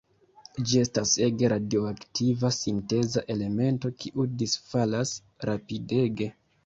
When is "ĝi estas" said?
0.69-1.11